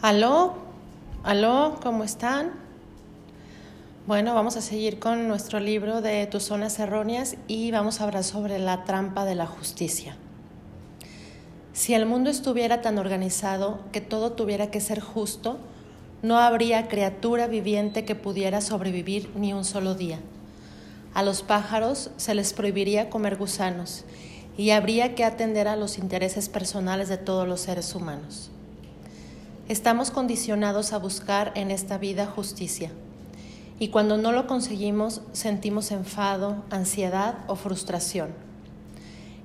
[0.00, 0.54] Aló,
[1.24, 2.52] aló, ¿cómo están?
[4.06, 8.22] Bueno, vamos a seguir con nuestro libro de Tus zonas erróneas y vamos a hablar
[8.22, 10.16] sobre la trampa de la justicia.
[11.72, 15.58] Si el mundo estuviera tan organizado que todo tuviera que ser justo,
[16.22, 20.20] no habría criatura viviente que pudiera sobrevivir ni un solo día.
[21.12, 24.04] A los pájaros se les prohibiría comer gusanos
[24.56, 28.52] y habría que atender a los intereses personales de todos los seres humanos.
[29.68, 32.90] Estamos condicionados a buscar en esta vida justicia.
[33.78, 38.30] Y cuando no lo conseguimos, sentimos enfado, ansiedad o frustración.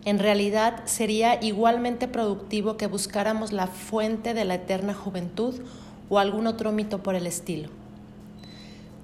[0.05, 5.55] En realidad, sería igualmente productivo que buscáramos la fuente de la eterna juventud
[6.07, 7.67] o algún otro mito por el estilo.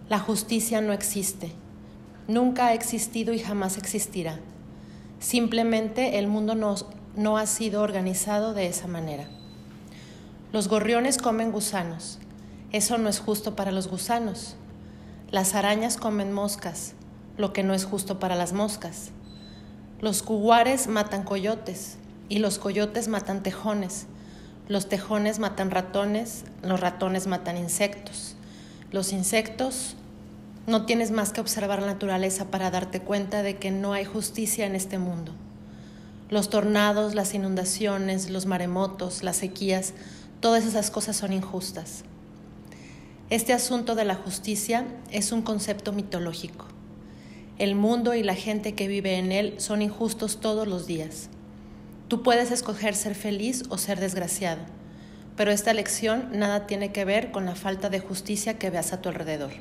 [0.08, 1.52] La justicia no existe,
[2.30, 4.40] nunca ha existido y jamás existirá.
[5.20, 6.76] Simplemente el mundo no,
[7.18, 9.28] no ha sido organizado de esa manera.
[10.52, 12.18] Los gorriones comen gusanos.
[12.72, 14.56] Eso no es justo para los gusanos.
[15.30, 16.94] Las arañas comen moscas,
[17.38, 19.12] lo que no es justo para las moscas.
[20.02, 24.08] Los cuguares matan coyotes y los coyotes matan tejones.
[24.68, 28.36] Los tejones matan ratones, los ratones matan insectos.
[28.92, 29.98] Los insectos
[30.66, 34.66] no tienes más que observar la naturaleza para darte cuenta de que no hay justicia
[34.66, 35.32] en este mundo.
[36.32, 39.94] Los tornados, las inundaciones, los maremotos, las sequías
[40.40, 42.06] Todas esas cosas son injustas.
[43.30, 46.66] Este asunto de la justicia es un concepto mitológico.
[47.58, 51.30] El mundo y la gente que vive en él son injustos todos los días.
[52.08, 54.62] Tú puedes escoger ser feliz o ser desgraciado,
[55.36, 59.02] pero esta elección nada tiene que ver con la falta de justicia que veas a
[59.02, 59.52] tu alrededor.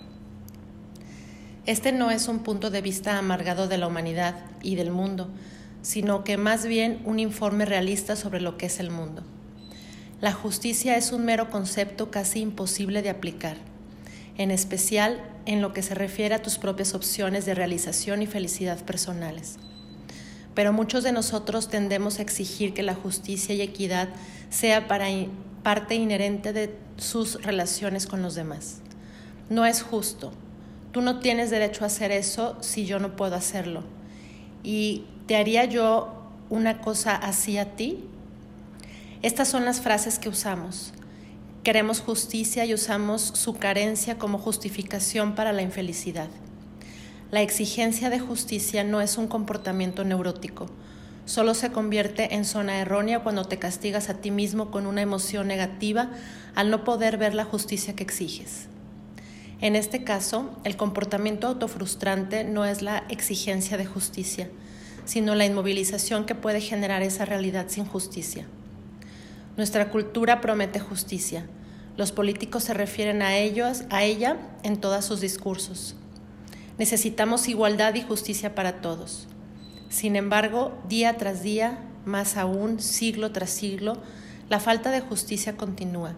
[1.67, 5.29] Este no es un punto de vista amargado de la humanidad y del mundo,
[5.83, 9.25] sino que más bien un informe realista sobre lo que es el mundo.
[10.21, 13.57] La justicia es un mero concepto casi imposible de aplicar,
[14.37, 18.85] en especial en lo que se refiere a tus propias opciones de realización y felicidad
[18.85, 19.59] personales.
[20.55, 24.09] Pero muchos de nosotros tendemos a exigir que la justicia y equidad
[24.51, 25.07] sea para
[25.63, 28.81] parte inherente de sus relaciones con los demás.
[29.51, 30.33] No es justo.
[30.91, 33.85] Tú no tienes derecho a hacer eso si yo no puedo hacerlo.
[34.65, 38.05] ¿Y te haría yo una cosa así a ti?
[39.21, 40.93] Estas son las frases que usamos.
[41.65, 46.29] Queremos justicia y usamos su carencia como justificación para la infelicidad.
[47.33, 50.67] La exigencia de justicia no es un comportamiento neurótico,
[51.27, 55.49] solo se convierte en zona errónea cuando te castigas a ti mismo con una emoción
[55.49, 56.11] negativa
[56.55, 58.69] al no poder ver la justicia que exiges.
[59.61, 64.49] En este caso, el comportamiento autofrustrante no es la exigencia de justicia,
[65.07, 68.47] sino la inmovilización que puede generar esa realidad sin justicia.
[69.59, 71.45] Nuestra cultura promete justicia.
[71.97, 75.97] Los políticos se refieren a ellos, a ella en todos sus discursos.
[76.79, 79.27] Necesitamos igualdad y justicia para todos.
[79.89, 84.01] Sin embargo, día tras día, más aún siglo tras siglo,
[84.49, 86.15] la falta de justicia continúa.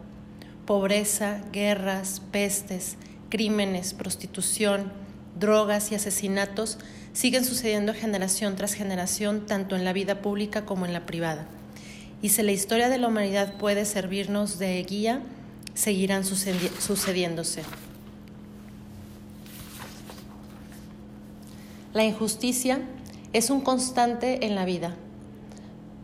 [0.67, 2.99] Pobreza, guerras, pestes,
[3.31, 4.93] crímenes, prostitución,
[5.35, 6.77] drogas y asesinatos
[7.15, 11.49] siguen sucediendo generación tras generación, tanto en la vida pública como en la privada
[12.23, 15.23] y si la historia de la humanidad puede servirnos de guía,
[15.75, 17.63] seguirán sucediéndose.
[21.93, 22.81] La injusticia
[23.33, 24.95] es un constante en la vida,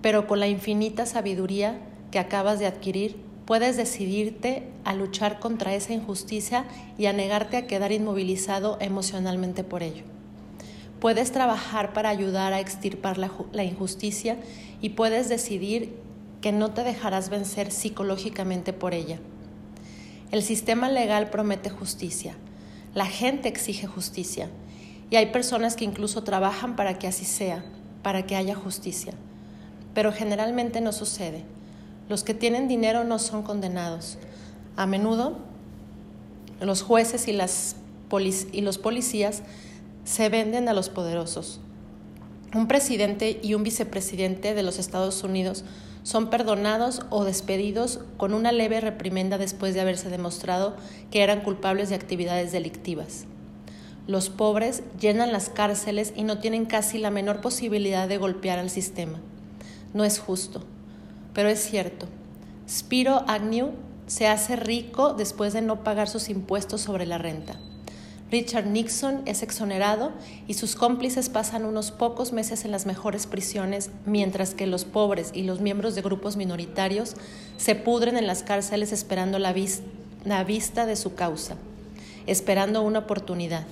[0.02, 1.78] pero con la infinita sabiduría
[2.10, 6.64] que acabas de adquirir, puedes decidirte a luchar contra esa injusticia
[6.98, 10.02] y a negarte a quedar inmovilizado emocionalmente por ello.
[11.00, 14.38] Puedes trabajar para ayudar a extirpar la, injusticia
[14.80, 15.94] y puedes decidir
[16.46, 19.18] que no te dejarás vencer psicológicamente por ella.
[20.30, 22.36] El sistema legal promete justicia,
[22.94, 24.48] la gente exige justicia
[25.10, 27.64] y hay personas que incluso trabajan para que así sea,
[28.04, 29.12] para que haya justicia.
[29.92, 31.42] Pero generalmente no sucede.
[32.08, 34.16] Los que tienen dinero no son condenados.
[34.76, 35.38] A menudo
[36.60, 37.74] los jueces y, las
[38.52, 39.42] y los policías
[40.04, 41.58] se venden a los poderosos.
[42.54, 45.64] Un presidente y un vicepresidente de los Estados Unidos
[46.06, 50.76] son perdonados o despedidos con una leve reprimenda después de haberse demostrado
[51.10, 53.24] que eran culpables de actividades delictivas.
[54.06, 58.70] Los pobres llenan las cárceles y no tienen casi la menor posibilidad de golpear al
[58.70, 59.18] sistema.
[59.94, 60.62] No es justo,
[61.34, 62.06] pero es cierto.
[62.68, 63.72] Spiro Agnew
[64.06, 67.58] se hace rico después de no pagar sus impuestos sobre la renta.
[68.28, 70.10] Richard Nixon es exonerado
[70.48, 75.30] y sus cómplices pasan unos pocos meses en las mejores prisiones, mientras que los pobres
[75.32, 77.14] y los miembros de grupos minoritarios
[77.56, 79.54] se pudren en las cárceles esperando la,
[80.24, 81.56] la vista de su causa,
[82.26, 83.64] esperando una oportunidad.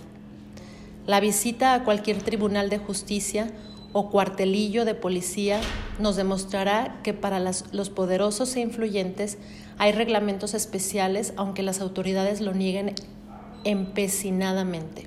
[1.05, 3.51] La visita a cualquier tribunal de justicia
[3.93, 5.61] o cuartelillo de policía
[5.99, 9.37] nos demostrará que para los poderosos e influyentes
[9.79, 12.95] hay reglamentos especiales, aunque las autoridades lo nieguen
[13.65, 15.07] empecinadamente.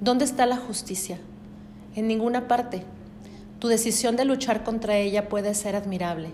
[0.00, 1.18] ¿Dónde está la justicia?
[1.96, 2.84] En ninguna parte.
[3.58, 6.30] Tu decisión de luchar contra ella puede ser admirable,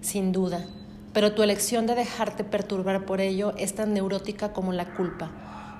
[0.00, 0.64] sin duda,
[1.12, 5.30] pero tu elección de dejarte perturbar por ello es tan neurótica como la culpa,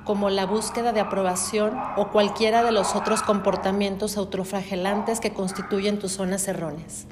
[0.05, 6.13] como la búsqueda de aprobación o cualquiera de los otros comportamientos autoflagelantes que constituyen tus
[6.13, 7.07] zonas erróneas.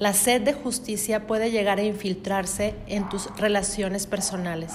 [0.00, 4.72] La sed de justicia puede llegar a infiltrarse en tus relaciones personales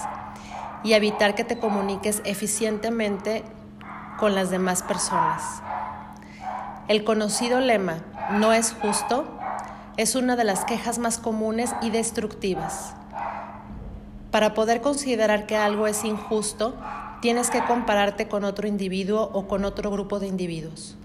[0.82, 3.44] y evitar que te comuniques eficientemente
[4.18, 5.62] con las demás personas.
[6.88, 7.98] El conocido lema,
[8.32, 9.24] no es justo,
[9.96, 12.94] es una de las quejas más comunes y destructivas.
[14.30, 16.74] Para poder considerar que algo es injusto,
[17.20, 20.96] tienes que compararte con otro individuo o con otro grupo de individuos.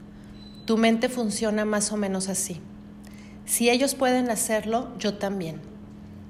[0.65, 2.61] Tu mente funciona más o menos así.
[3.45, 5.61] Si ellos pueden hacerlo, yo también.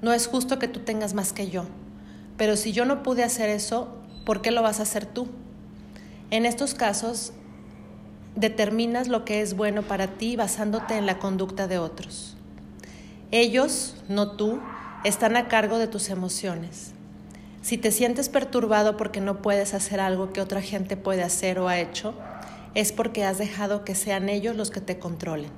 [0.01, 1.65] No es justo que tú tengas más que yo.
[2.37, 3.95] Pero si yo no pude hacer eso,
[4.25, 5.27] ¿por qué lo vas a hacer tú?
[6.31, 7.33] En estos casos,
[8.35, 12.35] determinas lo que es bueno para ti basándote en la conducta de otros.
[13.31, 14.59] Ellos, no tú,
[15.03, 16.91] están a cargo de tus emociones.
[17.61, 21.67] Si te sientes perturbado porque no puedes hacer algo que otra gente puede hacer o
[21.67, 22.13] ha hecho,
[22.75, 25.49] es porque has dejado que sean ellos los que te controlen.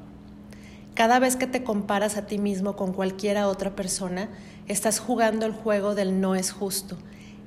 [0.93, 4.29] Cada vez que te comparas a ti mismo con cualquiera otra persona,
[4.67, 6.97] estás jugando el juego del no es justo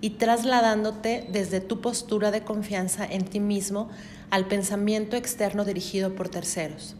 [0.00, 3.90] y trasladándote desde tu postura de confianza en ti mismo
[4.31, 6.96] al pensamiento externo dirigido por terceros.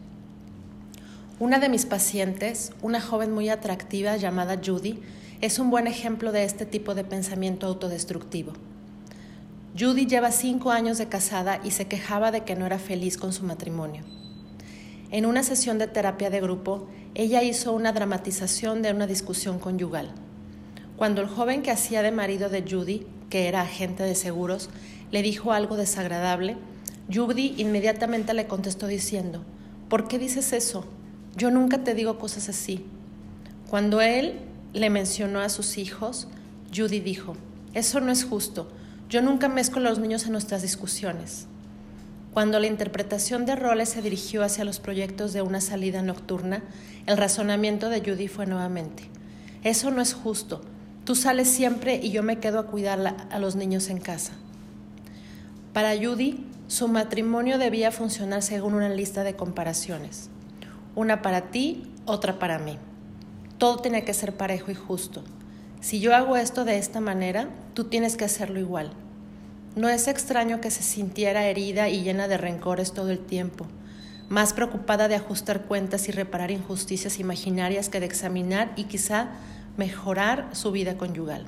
[1.39, 4.99] Una de mis pacientes, una joven muy atractiva llamada Judy,
[5.41, 8.53] es un buen ejemplo de este tipo de pensamiento autodestructivo.
[9.77, 13.33] Judy lleva cinco años de casada y se quejaba de que no era feliz con
[13.33, 14.03] su matrimonio.
[15.11, 20.13] En una sesión de terapia de grupo, ella hizo una dramatización de una discusión conyugal.
[20.95, 24.69] Cuando el joven que hacía de marido de Judy, que era agente de seguros,
[25.11, 26.55] le dijo algo desagradable,
[27.13, 29.43] Judy inmediatamente le contestó diciendo,
[29.89, 30.85] ¿por qué dices eso?
[31.35, 32.85] Yo nunca te digo cosas así.
[33.69, 34.39] Cuando él
[34.71, 36.29] le mencionó a sus hijos,
[36.73, 37.35] Judy dijo,
[37.73, 38.69] eso no es justo,
[39.09, 41.47] yo nunca mezclo a los niños en nuestras discusiones.
[42.33, 46.63] Cuando la interpretación de roles se dirigió hacia los proyectos de una salida nocturna,
[47.05, 49.03] el razonamiento de Judy fue nuevamente,
[49.63, 50.61] eso no es justo,
[51.03, 54.31] tú sales siempre y yo me quedo a cuidar a los niños en casa.
[55.73, 60.29] Para Judy, su matrimonio debía funcionar según una lista de comparaciones,
[60.95, 62.77] una para ti, otra para mí.
[63.57, 65.21] Todo tenía que ser parejo y justo.
[65.81, 68.93] Si yo hago esto de esta manera, tú tienes que hacerlo igual.
[69.75, 73.67] No es extraño que se sintiera herida y llena de rencores todo el tiempo,
[74.27, 79.29] más preocupada de ajustar cuentas y reparar injusticias imaginarias que de examinar y quizá
[79.77, 81.45] mejorar su vida conyugal.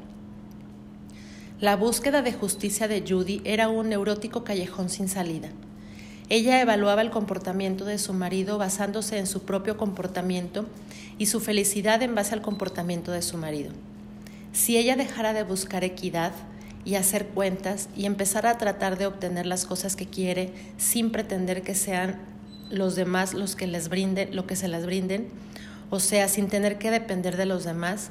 [1.60, 5.50] La búsqueda de justicia de Judy era un neurótico callejón sin salida.
[6.30, 10.66] Ella evaluaba el comportamiento de su marido basándose en su propio comportamiento
[11.18, 13.74] y su felicidad en base al comportamiento de su marido.
[14.54, 16.32] Si ella dejara de buscar equidad,
[16.86, 21.62] y hacer cuentas y empezar a tratar de obtener las cosas que quiere sin pretender
[21.62, 22.20] que sean
[22.70, 25.28] los demás los que les brinden lo que se las brinden,
[25.90, 28.10] o sea, sin tener que depender de los demás,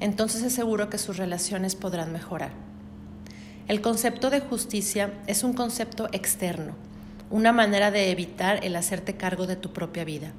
[0.00, 2.52] entonces es seguro que sus relaciones podrán mejorar.
[3.68, 6.74] El concepto de justicia es un concepto externo,
[7.30, 10.32] una manera de evitar el hacerte cargo de tu propia vida.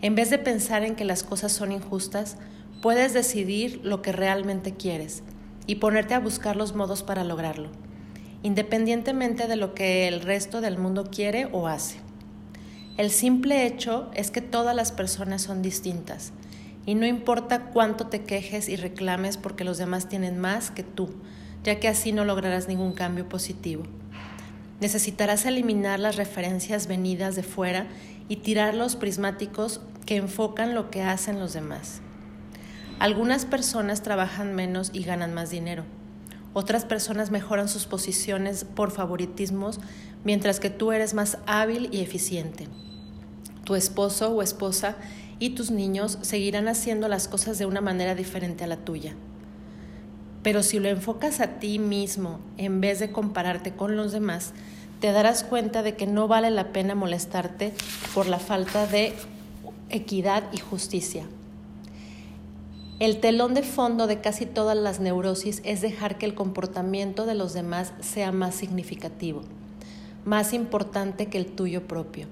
[0.00, 2.36] En vez de pensar en que las cosas son injustas,
[2.80, 5.22] puedes decidir lo que realmente quieres
[5.66, 7.70] y ponerte a buscar los modos para lograrlo,
[8.42, 11.96] independientemente de lo que el resto del mundo quiere o hace.
[12.96, 16.32] El simple hecho es que todas las personas son distintas
[16.86, 21.10] y no importa cuánto te quejes y reclames porque los demás tienen más que tú,
[21.64, 23.84] ya que así no lograrás ningún cambio positivo.
[24.80, 27.86] Necesitarás eliminar las referencias venidas de fuera
[28.28, 32.02] y tirar los prismáticos que enfocan lo que hacen los demás.
[32.98, 35.84] Algunas personas trabajan menos y ganan más dinero.
[36.52, 39.80] Otras personas mejoran sus posiciones por favoritismos,
[40.22, 42.68] mientras que tú eres más hábil y eficiente.
[43.64, 44.96] Tu esposo o esposa
[45.40, 49.14] y tus niños seguirán haciendo las cosas de una manera diferente a la tuya.
[50.44, 54.52] Pero si lo enfocas a ti mismo en vez de compararte con los demás,
[55.00, 57.72] te darás cuenta de que no vale la pena molestarte
[58.14, 59.14] por la falta de
[59.90, 61.24] equidad y justicia.
[63.00, 67.34] El telón de fondo de casi todas las neurosis es dejar que el comportamiento de
[67.34, 69.42] los demás sea más significativo,
[70.24, 72.26] más importante que el tuyo propio.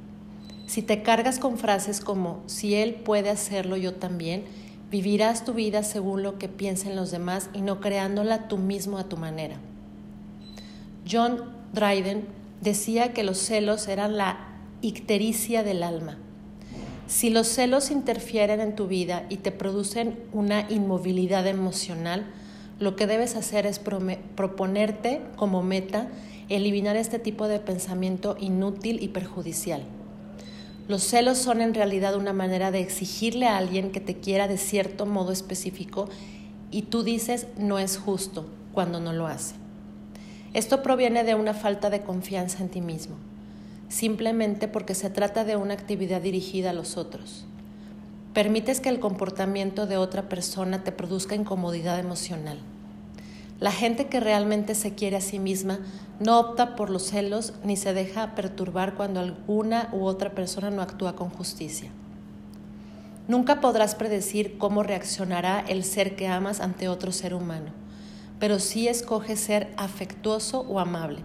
[0.67, 4.45] Si te cargas con frases como si él puede hacerlo yo también,
[4.93, 9.09] Vivirás tu vida según lo que piensen los demás y no creándola tú mismo a
[9.09, 9.57] tu manera.
[11.11, 12.27] John Dryden
[12.61, 14.51] decía que los celos eran la
[14.83, 16.19] ictericia del alma.
[17.07, 22.27] Si los celos interfieren en tu vida y te producen una inmovilidad emocional,
[22.79, 26.09] lo que debes hacer es proponerte como meta
[26.49, 29.85] eliminar este tipo de pensamiento inútil y perjudicial.
[30.89, 34.59] Los celos son en realidad una manera de exigirle a alguien que te quiera de
[34.59, 36.09] cierto modo específico
[36.71, 39.55] y tú dices no es justo cuando no lo hace.
[40.55, 43.17] Esto proviene de una falta de confianza en ti mismo,
[43.93, 47.45] simplemente porque se trata de una actividad dirigida a los otros.
[48.33, 52.59] Permites que el comportamiento de otra persona te produzca incomodidad emocional.
[53.61, 55.79] La gente que realmente se quiere a sí misma
[56.21, 60.81] no opta por los celos ni se deja perturbar cuando alguna u otra persona no
[60.81, 61.91] actúa con justicia.
[63.29, 67.73] Nunca podrás predecir cómo reaccionará el ser que amas ante otro ser humano,
[68.41, 71.21] pero sí escoge ser afectuoso o amable.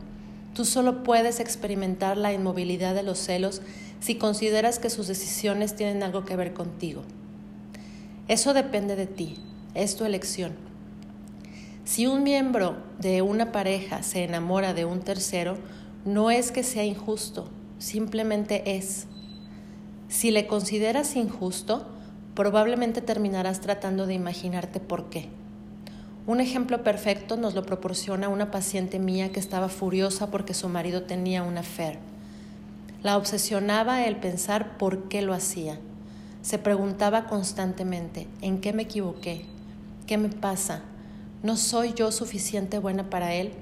[0.57, 3.61] Tú solo puedes experimentar la inmovilidad de los celos
[4.01, 7.03] si consideras que sus decisiones tienen algo que ver contigo.
[8.27, 9.37] Eso depende de ti,
[9.73, 10.67] es tu elección
[11.87, 15.57] si un miembro de una pareja se enamora de un tercero,
[16.03, 17.49] no es que sea injusto,
[17.79, 19.07] simplemente es.
[20.09, 21.87] Si le consideras injusto,
[22.35, 25.29] probablemente terminarás tratando de imaginarte por qué.
[26.27, 31.03] Un ejemplo perfecto nos lo proporciona una paciente mía que estaba furiosa porque su marido
[31.03, 31.99] tenía una affair.
[33.01, 35.79] La obsesionaba el pensar por qué lo hacía.
[36.41, 39.45] Se preguntaba constantemente, ¿en qué me equivoqué?
[40.05, 40.81] ¿Qué me pasa?
[41.43, 43.53] ¿No soy yo suficiente buena para él?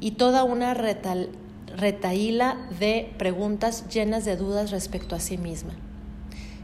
[0.00, 1.28] Y toda una retal,
[1.76, 5.74] retaíla de preguntas llenas de dudas respecto a sí misma.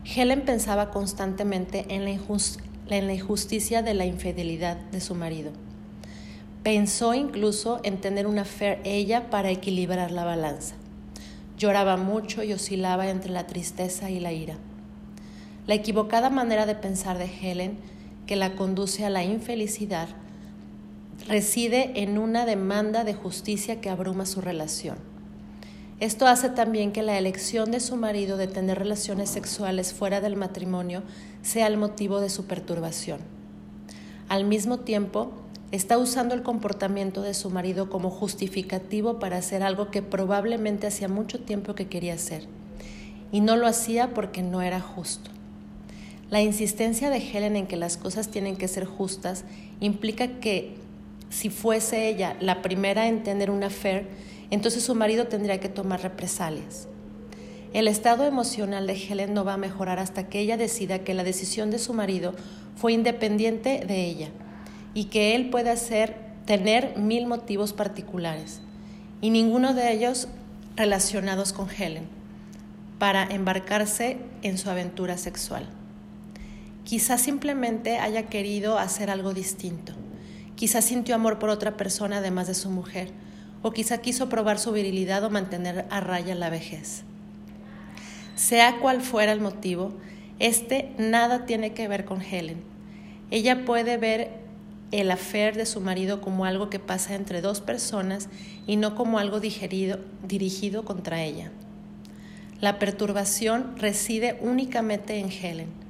[0.05, 5.53] Helen pensaba constantemente en la, en la injusticia de la infidelidad de su marido.
[6.63, 10.77] Pensó incluso en tener una fe ella para equilibrar la balanza.
[11.59, 14.57] Lloraba mucho y oscilaba entre la tristeza y la ira.
[15.67, 17.79] La equivocada manera de pensar de Helen,
[18.27, 20.09] que la conduce a la infelicidad,
[21.29, 25.14] reside en una demanda de justicia que abruma su relación.
[26.05, 30.37] Esto hace también que la elección de su marido de tener relaciones sexuales fuera del
[30.37, 31.03] matrimonio
[31.41, 33.21] sea el motivo de su perturbación.
[34.29, 35.33] Al mismo tiempo,
[35.73, 41.09] está usando el comportamiento de su marido como justificativo para hacer algo que probablemente hacía
[41.09, 42.45] mucho tiempo que quería hacer,
[43.33, 45.31] y no lo hacía porque no era justo.
[46.29, 49.45] La insistencia de Helen en que las cosas tienen que ser justas
[49.81, 50.75] implica que
[51.31, 54.07] si fuese ella la primera en tener una affair,
[54.51, 56.89] entonces su marido tendría que tomar represalias.
[57.73, 61.25] El estado emocional de Helen no va a mejorar hasta que ella decida que la
[61.25, 62.35] decisión de su marido
[62.77, 64.29] fue independiente de ella
[64.95, 68.61] y que él puede hacer, tener mil motivos particulares
[69.21, 70.29] y ninguno de ellos
[70.77, 72.07] relacionados con Helen
[72.99, 75.69] para embarcarse en su aventura sexual.
[76.85, 79.95] Quizás simplemente haya querido hacer algo distinto
[80.57, 83.11] Quizá sintió amor por otra persona además de su mujer,
[83.65, 87.03] o quizá quiso probar su virilidad o mantener a raya la vejez.
[88.37, 89.95] Sea cual fuera el motivo,
[90.39, 92.63] este nada tiene que ver con Helen.
[93.31, 94.33] Ella puede ver
[94.93, 98.29] el afer de su marido como algo que pasa entre dos personas
[98.67, 101.51] y no como algo dirigido contra ella.
[102.61, 105.85] La perturbación reside únicamente en Helen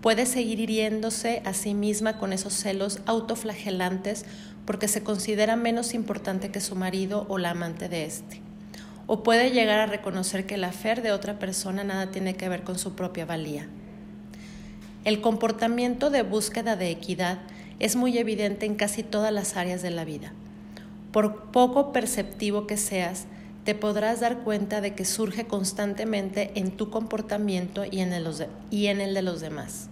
[0.00, 4.24] puede seguir hiriéndose a sí misma con esos celos autoflagelantes
[4.66, 8.40] porque se considera menos importante que su marido o la amante de éste.
[9.06, 12.62] O puede llegar a reconocer que la fe de otra persona nada tiene que ver
[12.62, 13.68] con su propia valía.
[15.04, 17.38] El comportamiento de búsqueda de equidad
[17.78, 20.32] es muy evidente en casi todas las áreas de la vida.
[21.12, 23.26] Por poco perceptivo que seas,
[23.64, 28.28] te podrás dar cuenta de que surge constantemente en tu comportamiento y en el,
[28.70, 29.88] y en el de los demás.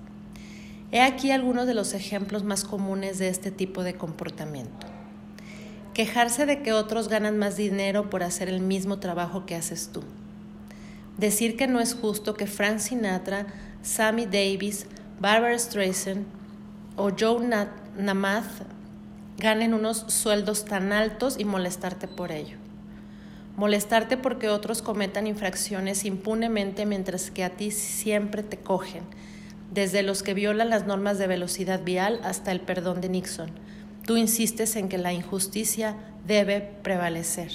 [0.91, 4.87] He aquí algunos de los ejemplos más comunes de este tipo de comportamiento.
[5.93, 10.03] Quejarse de que otros ganan más dinero por hacer el mismo trabajo que haces tú.
[11.19, 13.47] Decir que no es justo que Frank Sinatra,
[13.83, 14.87] Sammy Davis,
[15.21, 16.25] Barbara Streisand
[16.97, 17.47] o Joe
[17.97, 18.63] Namath
[19.37, 22.57] ganen unos sueldos tan altos y molestarte por ello.
[23.57, 29.03] Molestarte porque otros cometan infracciones impunemente mientras que a ti siempre te cogen,
[29.71, 33.51] desde los que violan las normas de velocidad vial hasta el perdón de Nixon.
[34.07, 35.97] Tú insistes en que la injusticia
[36.27, 37.53] debe prevalecer.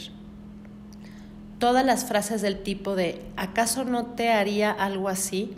[1.59, 5.53] Todas las frases del tipo de ¿acaso no te haría algo así?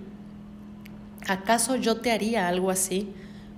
[1.28, 3.14] ¿Acaso yo te haría algo así?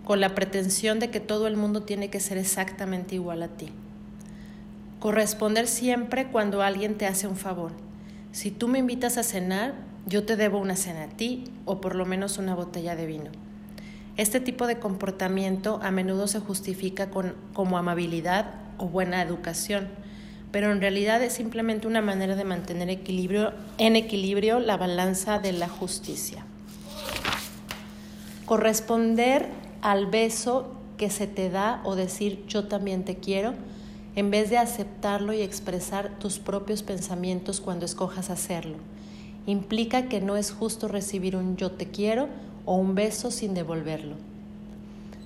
[0.08, 3.74] con la pretensión de que todo el mundo tiene que ser exactamente igual a ti.
[5.01, 7.74] Corresponder siempre cuando alguien te hace un favor.
[8.32, 9.74] Si tú me invitas a cenar,
[10.08, 13.30] yo te debo una cena a ti o por lo menos una botella de vino.
[14.16, 19.90] Este tipo de comportamiento a menudo se justifica con, como amabilidad o buena educación,
[20.52, 25.68] pero en realidad es simplemente una manera de mantener en equilibrio la balanza de la
[25.68, 26.46] justicia.
[28.46, 29.50] Corresponder
[29.82, 33.54] al beso que se te da o decir yo también te quiero,
[34.16, 38.78] en vez de aceptarlo y expresar tus propios pensamientos cuando escojas hacerlo.
[39.48, 42.27] Implica que no es justo recibir un yo te quiero
[42.66, 44.16] o un beso sin devolverlo.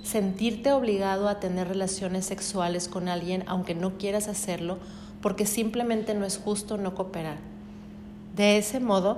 [0.02, 4.78] Sentirte obligado a tener relaciones sexuales con alguien aunque no quieras hacerlo
[5.22, 7.38] porque simplemente no es justo no cooperar.
[8.38, 9.18] De ese modo,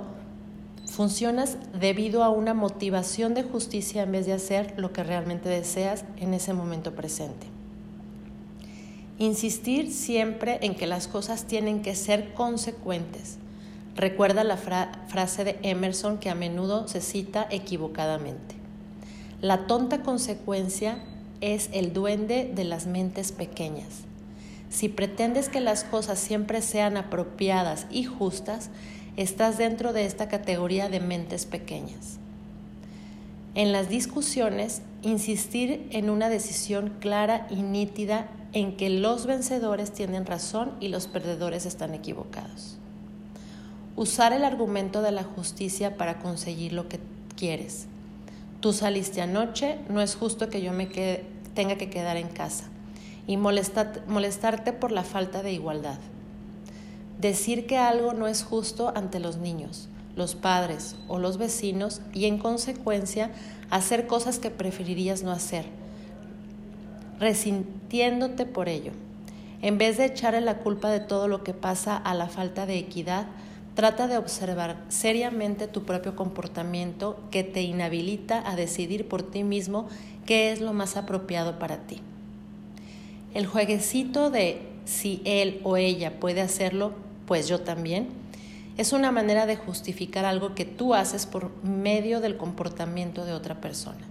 [0.86, 6.04] Funcionas debido a una motivación de justicia en vez de hacer lo que realmente deseas
[6.18, 7.48] en ese momento presente.
[9.18, 13.38] Insistir siempre en que las cosas tienen que ser consecuentes.
[13.96, 18.56] Recuerda la frase de Emerson que a menudo se cita equivocadamente.
[19.40, 20.98] La tonta consecuencia
[21.40, 24.00] es el duende de las mentes pequeñas.
[24.68, 28.70] Si pretendes que las cosas siempre sean apropiadas y justas,
[29.16, 32.18] estás dentro de esta categoría de mentes pequeñas.
[33.54, 40.26] En las discusiones, insistir en una decisión clara y nítida en que los vencedores tienen
[40.26, 42.78] razón y los perdedores están equivocados.
[43.96, 47.00] Usar el argumento de la justicia para conseguir lo que
[47.36, 47.86] quieres.
[48.60, 50.86] Tú saliste anoche, no es justo que yo me
[51.54, 52.64] tenga que quedar en casa.
[53.26, 55.98] Y molestarte por la falta de igualdad
[57.18, 62.26] decir que algo no es justo ante los niños, los padres o los vecinos y
[62.26, 63.30] en consecuencia
[63.70, 65.66] hacer cosas que preferirías no hacer,
[67.18, 68.92] resintiéndote por ello.
[69.62, 72.76] En vez de echarle la culpa de todo lo que pasa a la falta de
[72.76, 73.26] equidad,
[73.74, 79.88] trata de observar seriamente tu propio comportamiento que te inhabilita a decidir por ti mismo
[80.26, 82.00] qué es lo más apropiado para ti.
[83.34, 86.92] El jueguecito de si él o ella puede hacerlo,
[87.26, 88.08] pues yo también,
[88.76, 93.60] es una manera de justificar algo que tú haces por medio del comportamiento de otra
[93.60, 94.04] persona.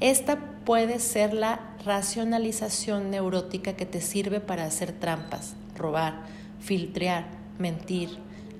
[0.00, 6.24] Esta puede ser la racionalización neurótica que te sirve para hacer trampas, robar,
[6.60, 7.24] filtrear,
[7.58, 8.10] mentir,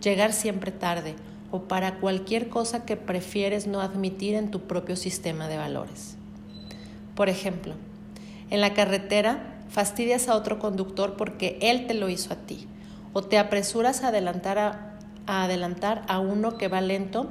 [0.02, 1.14] llegar siempre tarde
[1.50, 6.16] o para cualquier cosa que prefieres no admitir en tu propio sistema de valores.
[7.14, 7.74] Por ejemplo,
[8.50, 12.66] en la carretera fastidias a otro conductor porque él te lo hizo a ti
[13.12, 14.92] o te apresuras a adelantar a,
[15.26, 17.26] adelantar a uno que va lento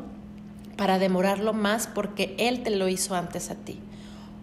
[0.76, 3.80] para demorarlo más porque él te lo hizo antes a ti.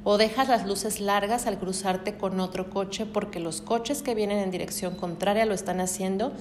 [0.05, 4.39] O dejas las luces largas al cruzarte con otro coche porque los coches que vienen
[4.39, 6.33] en dirección contraria lo están haciendo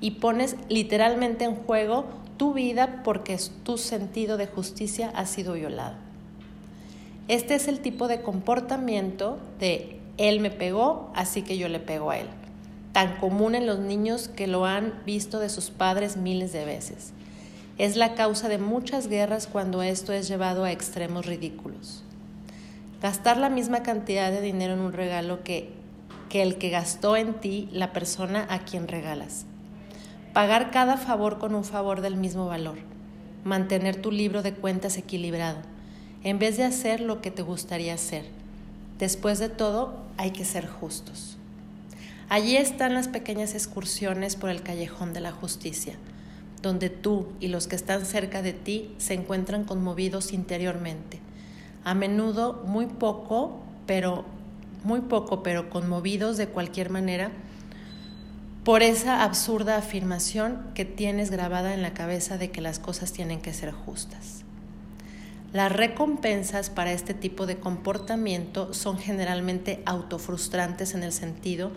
[0.00, 2.06] y pones literalmente en juego
[2.36, 5.96] tu vida porque tu sentido de justicia ha sido violado.
[7.26, 12.10] Este es el tipo de comportamiento de él me pegó, así que yo le pego
[12.10, 12.26] a él
[12.98, 17.12] tan común en los niños que lo han visto de sus padres miles de veces.
[17.78, 22.02] Es la causa de muchas guerras cuando esto es llevado a extremos ridículos.
[23.00, 25.70] Gastar la misma cantidad de dinero en un regalo que,
[26.28, 29.46] que el que gastó en ti la persona a quien regalas.
[30.32, 32.78] Pagar cada favor con un favor del mismo valor.
[33.44, 35.58] Mantener tu libro de cuentas equilibrado,
[36.22, 38.26] en vez de hacer lo que te gustaría hacer.
[38.98, 41.38] Después de todo, hay que ser justos.
[42.28, 45.94] Allí están las pequeñas excursiones por el callejón de la justicia,
[46.60, 51.20] donde tú y los que están cerca de ti se encuentran conmovidos interiormente.
[51.84, 54.26] A menudo muy poco, pero
[54.84, 57.30] muy poco, pero conmovidos de cualquier manera
[58.68, 63.40] por esa absurda afirmación que tienes grabada en la cabeza de que las cosas tienen
[63.40, 64.44] que ser justas.
[65.54, 71.72] Las recompensas para este tipo de comportamiento son generalmente autofrustrantes en el sentido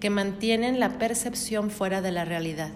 [0.00, 2.70] que mantienen la percepción fuera de la realidad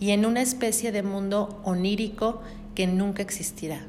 [0.00, 2.40] y en una especie de mundo onírico
[2.74, 3.82] que nunca existirá.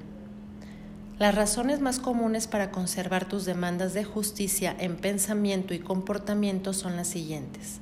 [1.20, 6.98] Las razones más comunes para conservar tus demandas de justicia en pensamiento y comportamiento son
[6.98, 7.80] las siguientes.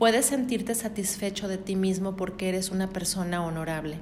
[0.00, 3.98] Puedes sentirte satisfecho de ti mismo porque eres una persona honorable.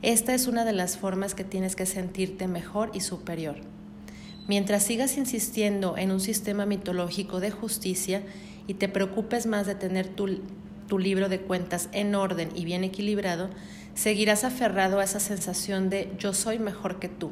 [0.00, 3.56] Esta es una de las formas que tienes que sentirte mejor y superior.
[4.48, 8.22] Mientras sigas insistiendo en un sistema mitológico de justicia
[8.66, 10.40] y te preocupes más de tener tu,
[10.88, 13.50] tu libro de cuentas en orden y bien equilibrado,
[13.94, 17.30] seguirás aferrado a esa sensación de yo soy mejor que tú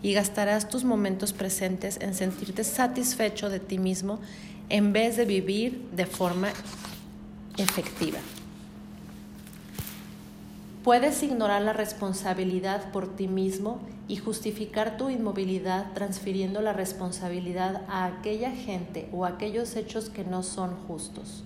[0.00, 4.20] y gastarás tus momentos presentes en sentirte satisfecho de ti mismo
[4.68, 6.52] en vez de vivir de forma
[7.56, 8.18] efectiva.
[10.84, 18.04] Puedes ignorar la responsabilidad por ti mismo y justificar tu inmovilidad transfiriendo la responsabilidad a
[18.04, 21.42] aquella gente o aquellos hechos que no son justos.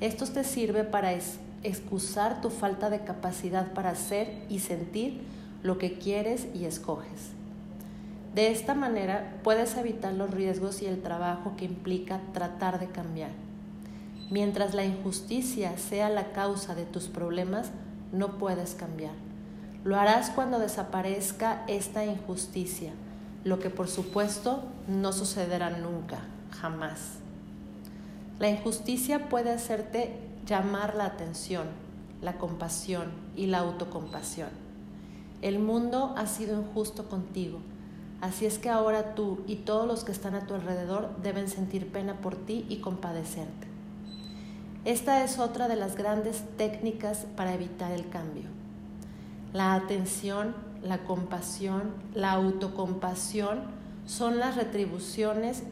[0.00, 1.14] Esto te sirve para
[1.62, 5.22] excusar tu falta de capacidad para hacer y sentir
[5.62, 7.32] lo que quieres y escoges.
[8.34, 13.47] De esta manera puedes evitar los riesgos y el trabajo que implica tratar de cambiar.
[14.30, 17.70] Mientras la injusticia sea la causa de tus problemas,
[18.12, 19.14] no puedes cambiar.
[19.84, 22.92] Lo harás cuando desaparezca esta injusticia,
[23.44, 27.20] lo que por supuesto no sucederá nunca, jamás.
[28.38, 31.66] La injusticia puede hacerte llamar la atención,
[32.20, 34.50] la compasión y la autocompasión.
[35.40, 37.60] El mundo ha sido injusto contigo,
[38.20, 41.90] así es que ahora tú y todos los que están a tu alrededor deben sentir
[41.90, 43.67] pena por ti y compadecerte.
[44.88, 48.44] Esta es otra de las grandes técnicas para evitar el cambio.
[49.52, 53.64] La atención, la compasión, la autocompasión
[54.06, 54.36] son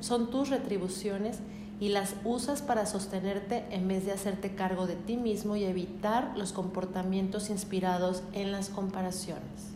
[0.00, 1.38] son tus retribuciones
[1.81, 6.35] y las usas para sostenerte en vez de hacerte cargo de ti mismo y evitar
[6.37, 9.72] los comportamientos inspirados en las comparaciones.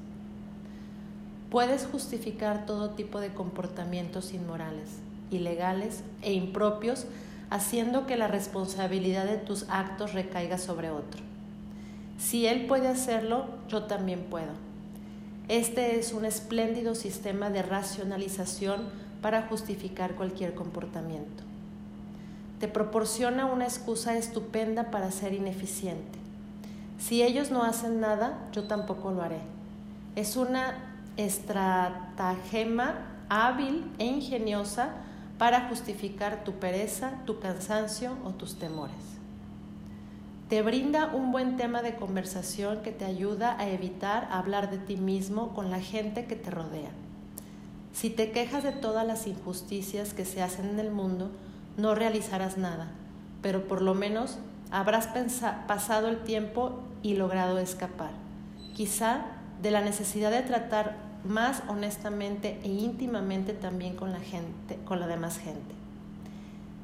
[1.50, 4.98] Puedes justificar todo tipo de comportamientos inmorales,
[5.30, 7.06] ilegales e impropios
[7.50, 11.20] haciendo que la responsabilidad de tus actos recaiga sobre otro.
[12.18, 14.52] Si Él puede hacerlo, yo también puedo.
[15.48, 18.82] Este es un espléndido sistema de racionalización
[19.20, 21.42] para justificar cualquier comportamiento.
[22.60, 26.18] Te proporciona una excusa estupenda para ser ineficiente.
[26.98, 29.40] Si ellos no hacen nada, yo tampoco lo haré.
[30.14, 30.74] Es una
[31.16, 32.94] estratagema
[33.28, 34.90] hábil e ingeniosa
[35.40, 38.94] para justificar tu pereza, tu cansancio o tus temores.
[40.50, 44.98] Te brinda un buen tema de conversación que te ayuda a evitar hablar de ti
[44.98, 46.90] mismo con la gente que te rodea.
[47.94, 51.30] Si te quejas de todas las injusticias que se hacen en el mundo,
[51.78, 52.88] no realizarás nada,
[53.40, 54.36] pero por lo menos
[54.70, 55.08] habrás
[55.66, 58.10] pasado el tiempo y logrado escapar,
[58.74, 59.22] quizá
[59.62, 65.06] de la necesidad de tratar más honestamente e íntimamente también con la gente, con la
[65.06, 65.74] demás gente.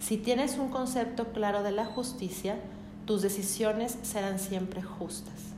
[0.00, 2.56] Si tienes un concepto claro de la justicia,
[3.06, 5.52] tus decisiones serán siempre justas.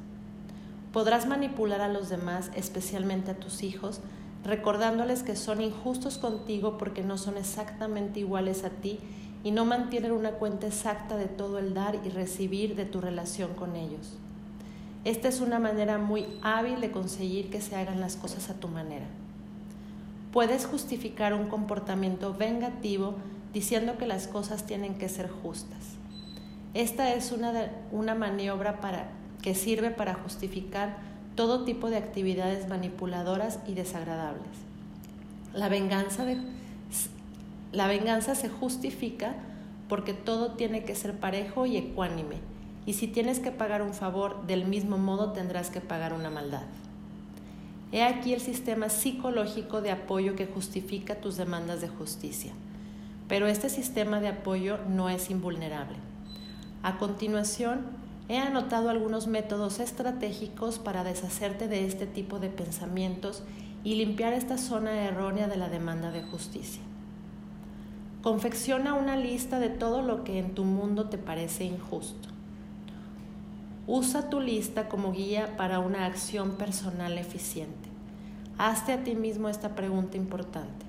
[0.93, 4.01] Podrás manipular a los demás, especialmente a tus hijos,
[4.45, 8.99] recordándoles que son injustos contigo porque no son exactamente iguales a ti
[9.45, 13.55] y no mantienen una cuenta exacta de todo el dar y recibir de tu relación
[13.55, 14.17] con ellos.
[15.09, 18.68] Esta es una manera muy hábil de conseguir que se hagan las cosas a tu
[18.68, 19.07] manera.
[20.35, 23.14] Puedes justificar un comportamiento vengativo
[23.55, 25.94] diciendo que las cosas tienen que ser justas.
[26.75, 28.79] Esta es una, una maniobra
[29.40, 30.99] que sirve para justificar
[31.37, 34.44] todo tipo de actividades manipuladoras y desagradables.
[35.55, 36.27] La venganza,
[37.73, 39.37] la venganza se justifica
[39.88, 42.58] porque todo tiene que ser parejo y ecuánime
[42.88, 46.62] y si tienes que pagar un favor, del mismo modo tendrás que pagar una maldad.
[47.92, 52.55] He aquí el sistema psicológico de apoyo que justifica tus demandas de justicia.
[53.29, 55.98] Pero este sistema de apoyo no es invulnerable.
[56.83, 57.88] A continuación,
[58.31, 63.42] he anotado algunos métodos estratégicos para deshacerte de este tipo de pensamientos
[63.85, 66.81] y limpiar esta zona errónea de la demanda de justicia.
[68.22, 72.31] Confecciona una lista de todo lo que en tu mundo te parece injusto.
[73.88, 77.88] Usa tu lista como guía para una acción personal eficiente.
[78.59, 80.87] Hazte a ti mismo esta pregunta importante.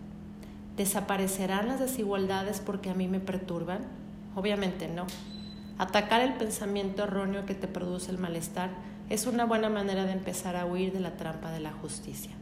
[0.77, 3.79] ¿Desaparecerán las desigualdades porque a mí me perturban?
[4.35, 5.07] Obviamente no.
[5.79, 8.69] Atacar el pensamiento erróneo que te produce el malestar
[9.09, 12.33] es una buena manera de empezar a huir de la trampa de la justicia.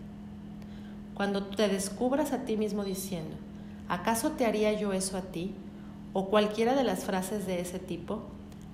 [1.13, 3.37] Cuando te descubras a ti mismo diciendo,
[3.87, 5.55] ¿acaso te haría yo eso a ti?
[6.13, 8.23] o cualquiera de las frases de ese tipo,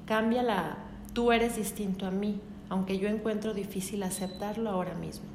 [0.05, 0.77] cambia la
[1.13, 5.27] Tú eres distinto a mí, aunque yo encuentro difícil aceptarlo ahora mismo.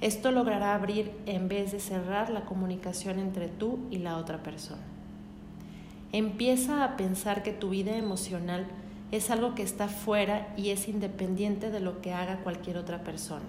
[0.00, 4.82] Esto logrará abrir en vez de cerrar la comunicación entre tú y la otra persona.
[6.12, 8.66] Empieza a pensar que tu vida emocional
[9.10, 13.46] es algo que está fuera y es independiente de lo que haga cualquier otra persona.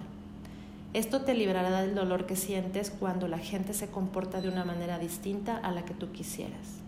[0.92, 4.98] Esto te librará del dolor que sientes cuando la gente se comporta de una manera
[4.98, 6.87] distinta a la que tú quisieras.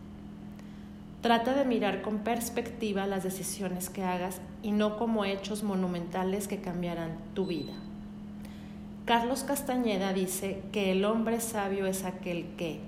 [1.21, 6.63] Trata de mirar con perspectiva las decisiones que hagas y no como hechos monumentales que
[6.63, 7.75] cambiarán tu vida.
[9.05, 12.81] Carlos Castañeda dice que el hombre sabio es aquel que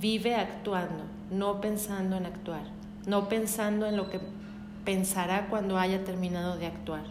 [0.00, 2.62] vive actuando, no pensando en actuar,
[3.06, 4.20] no pensando en lo que
[4.84, 7.04] pensará cuando haya terminado de actuar.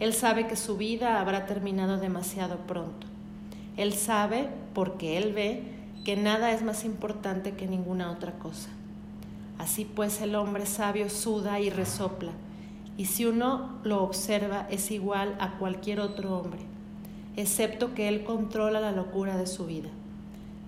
[0.00, 3.06] Él sabe que su vida habrá terminado demasiado pronto.
[3.76, 5.62] Él sabe, porque él ve,
[6.06, 8.70] que nada es más importante que ninguna otra cosa.
[9.58, 12.30] Así pues el hombre sabio suda y resopla,
[12.96, 16.60] y si uno lo observa es igual a cualquier otro hombre,
[17.36, 19.88] excepto que él controla la locura de su vida,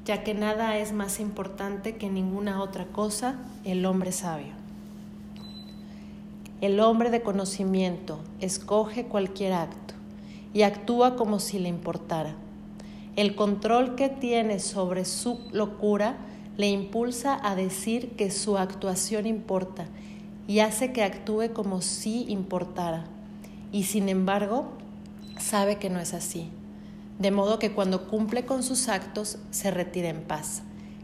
[0.04, 4.60] ya que nada es más importante que ninguna otra cosa el hombre sabio.
[6.60, 9.94] El hombre de conocimiento escoge cualquier acto
[10.52, 12.34] y actúa como si le importara.
[13.16, 16.16] El control que tiene sobre su locura
[16.56, 19.86] le impulsa a decir que su actuación importa
[20.46, 23.04] y hace que actúe como si importara.
[23.72, 24.72] Y sin embargo,
[25.38, 26.50] sabe que no es así.
[27.18, 30.62] De modo que cuando cumple con sus actos, se retira en paz.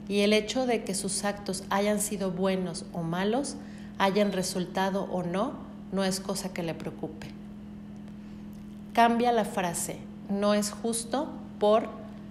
[0.09, 3.56] Y el hecho de que sus actos hayan sido buenos o malos,
[3.98, 5.52] hayan resultado o no,
[5.92, 7.28] no es cosa que le preocupe.
[8.92, 11.28] Cambia la frase, no es justo
[11.59, 11.88] por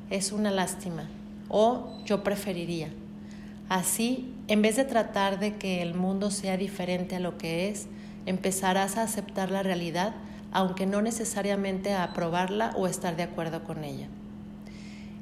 [0.09, 1.07] es una lástima
[1.49, 2.89] o yo preferiría.
[3.69, 7.87] Así, en vez de tratar de que el mundo sea diferente a lo que es,
[8.27, 10.13] empezarás a aceptar la realidad,
[10.51, 14.07] aunque no necesariamente a aprobarla o estar de acuerdo con ella.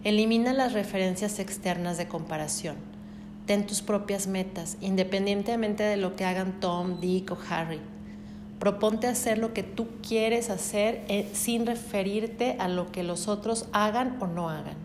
[0.04, 2.76] Elimina las referencias externas de comparación.
[3.46, 7.80] Ten tus propias metas, independientemente de lo que hagan Tom, Dick o Harry.
[8.60, 13.68] Proponte hacer lo que tú quieres hacer eh, sin referirte a lo que los otros
[13.72, 14.78] hagan o no hagan.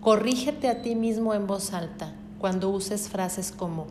[0.00, 3.86] Corrígete a ti mismo en voz alta cuando uses frases como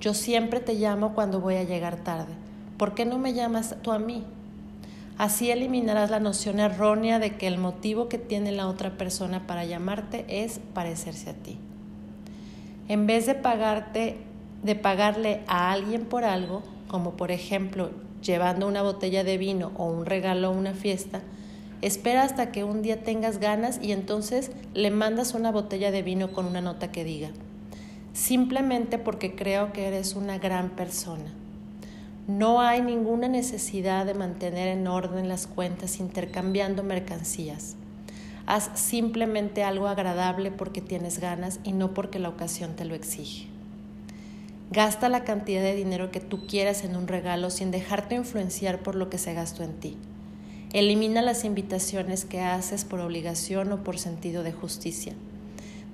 [0.00, 2.32] yo siempre te llamo cuando voy a llegar tarde.
[2.78, 4.24] ¿Por qué no me llamas tú a mí?
[5.18, 9.66] Así eliminarás la noción errónea de que el motivo que tiene la otra persona para
[9.66, 11.58] llamarte es parecerse a ti.
[12.88, 14.16] En vez de pagarte
[14.62, 17.90] de pagarle a alguien por algo, como por ejemplo
[18.22, 21.20] llevando una botella de vino o un regalo a una fiesta,
[21.82, 26.32] espera hasta que un día tengas ganas y entonces le mandas una botella de vino
[26.32, 27.30] con una nota que diga,
[28.12, 31.32] simplemente porque creo que eres una gran persona.
[32.26, 37.76] No hay ninguna necesidad de mantener en orden las cuentas intercambiando mercancías.
[38.46, 43.46] Haz simplemente algo agradable porque tienes ganas y no porque la ocasión te lo exige.
[44.70, 48.94] Gasta la cantidad de dinero que tú quieras en un regalo sin dejarte influenciar por
[48.94, 49.96] lo que se gastó en ti.
[50.72, 55.14] Elimina las invitaciones que haces por obligación o por sentido de justicia.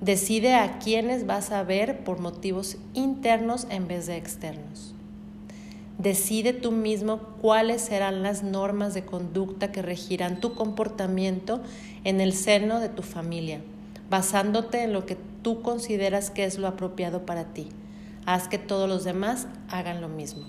[0.01, 4.93] Decide a quiénes vas a ver por motivos internos en vez de externos.
[5.97, 11.61] Decide tú mismo cuáles serán las normas de conducta que regirán tu comportamiento
[12.03, 13.61] en el seno de tu familia,
[14.07, 17.69] basándote en lo que tú consideras que es lo apropiado para ti.
[18.27, 20.45] Haz que todos los demás hagan lo mismo.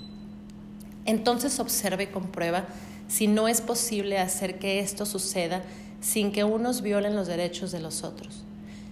[1.06, 2.66] Entonces observe y comprueba
[3.08, 5.62] si no es posible hacer que esto suceda
[6.02, 8.44] sin que unos violen los derechos de los otros.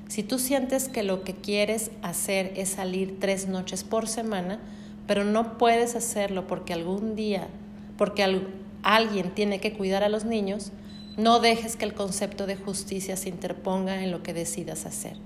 [0.09, 4.61] Si tú sientes que lo que quieres hacer es salir tres noches por semana,
[5.07, 7.49] pero no puedes hacerlo porque algún día,
[7.99, 8.25] porque
[8.83, 10.71] alguien tiene que cuidar a los niños,
[11.17, 15.17] no dejes que el concepto de justicia se interponga en lo que decidas hacer.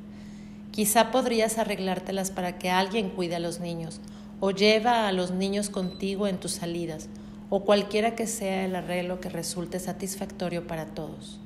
[0.71, 4.01] Quizá podrías arreglártelas para que alguien cuide a los niños,
[4.39, 7.09] o lleva a los niños contigo en tus salidas,
[7.51, 11.41] o cualquiera que sea el arreglo que resulte satisfactorio para todos.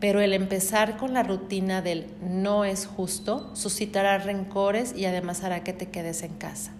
[0.00, 5.62] Pero el empezar con la rutina del no es justo suscitará rencores y además hará
[5.62, 6.72] que te quedes en casa.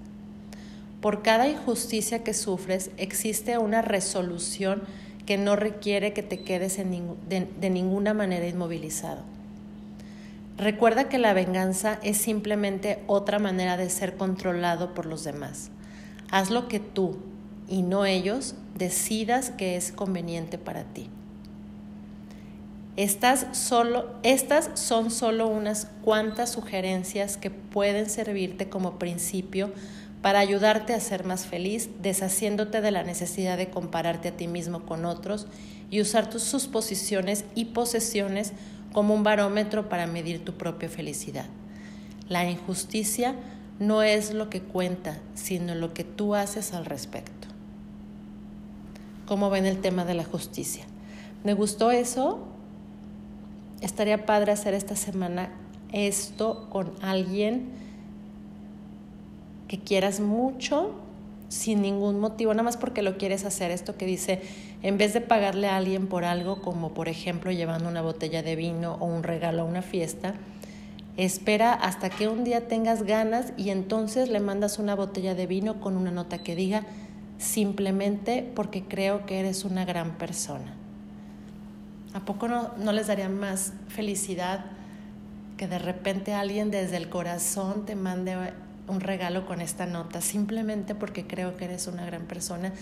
[1.02, 4.82] Por cada injusticia que sufres existe una resolución
[5.26, 9.22] que no requiere que te quedes de ninguna manera inmovilizado.
[10.56, 15.70] Recuerda que la venganza es simplemente otra manera de ser controlado por los demás.
[16.30, 17.18] Haz lo que tú
[17.66, 21.08] y no ellos decidas que es conveniente para ti.
[23.00, 29.72] Estas, solo, estas son solo unas cuantas sugerencias que pueden servirte como principio
[30.20, 34.84] para ayudarte a ser más feliz, deshaciéndote de la necesidad de compararte a ti mismo
[34.84, 35.46] con otros
[35.90, 38.52] y usar tus suposiciones y posesiones
[38.92, 41.46] como un barómetro para medir tu propia felicidad.
[42.28, 43.34] La injusticia
[43.78, 47.48] no es lo que cuenta, sino lo que tú haces al respecto.
[49.24, 50.84] ¿Cómo ven el tema de la justicia?
[51.44, 52.46] Me gustó eso.
[53.80, 55.50] Estaría padre hacer esta semana
[55.92, 57.70] esto con alguien
[59.68, 60.94] que quieras mucho
[61.48, 63.70] sin ningún motivo, nada más porque lo quieres hacer.
[63.70, 64.40] Esto que dice,
[64.82, 68.54] en vez de pagarle a alguien por algo, como por ejemplo llevando una botella de
[68.54, 70.34] vino o un regalo a una fiesta,
[71.16, 75.80] espera hasta que un día tengas ganas y entonces le mandas una botella de vino
[75.80, 76.84] con una nota que diga,
[77.38, 80.79] simplemente porque creo que eres una gran persona.
[82.12, 84.64] ¿A poco no, no les daría más felicidad
[85.56, 88.34] que de repente alguien desde el corazón te mande
[88.88, 92.72] un regalo con esta nota, simplemente porque creo que eres una gran persona,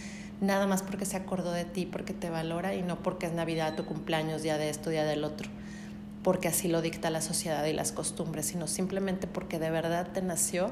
[0.41, 3.75] nada más porque se acordó de ti, porque te valora y no porque es Navidad,
[3.75, 5.51] tu cumpleaños, día de esto, día del otro,
[6.23, 10.23] porque así lo dicta la sociedad y las costumbres, sino simplemente porque de verdad te
[10.23, 10.71] nació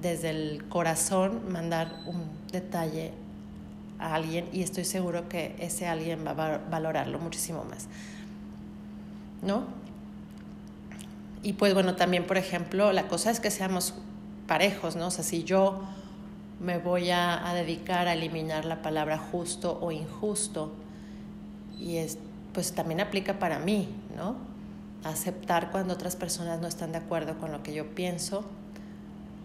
[0.00, 3.12] desde el corazón mandar un detalle
[4.00, 7.86] a alguien y estoy seguro que ese alguien va a valorarlo muchísimo más.
[9.42, 9.64] ¿No?
[11.42, 13.94] Y pues bueno, también por ejemplo, la cosa es que seamos
[14.46, 15.06] parejos, ¿no?
[15.06, 15.82] O sea, si yo
[16.60, 20.72] me voy a, dedicar a eliminar la palabra justo o injusto,
[21.78, 22.18] y es,
[22.52, 24.36] pues también aplica para mí, ¿no?
[25.04, 28.44] Aceptar cuando otras personas no están de acuerdo con lo que yo pienso,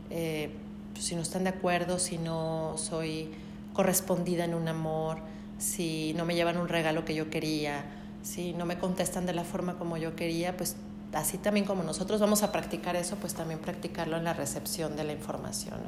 [0.09, 0.49] eh,
[0.91, 3.31] pues, si no están de acuerdo, si no soy
[3.75, 5.19] correspondida en un amor,
[5.59, 7.85] si no me llevan un regalo que yo quería,
[8.23, 10.77] si no me contestan de la forma como yo quería, pues
[11.13, 15.03] así también como nosotros vamos a practicar eso, pues también practicarlo en la recepción de
[15.03, 15.79] la información.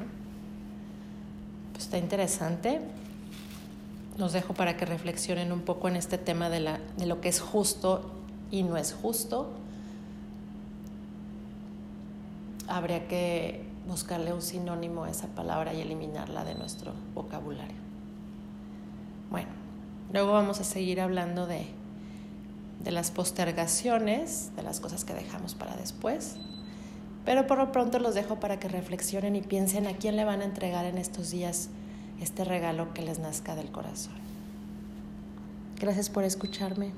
[1.72, 2.80] Pues está interesante.
[4.16, 7.28] Los dejo para que reflexionen un poco en este tema de, la, de lo que
[7.28, 8.10] es justo
[8.50, 9.50] y no es justo.
[12.66, 17.76] Habría que buscarle un sinónimo a esa palabra y eliminarla de nuestro vocabulario.
[19.30, 19.50] Bueno,
[20.12, 21.66] luego vamos a seguir hablando de
[22.80, 26.36] de las postergaciones, de las cosas que dejamos para después.
[27.24, 30.40] Pero por lo pronto los dejo para que reflexionen y piensen a quién le van
[30.40, 31.68] a entregar en estos días
[32.20, 34.14] este regalo que les nazca del corazón.
[35.78, 36.92] Gracias por escucharme.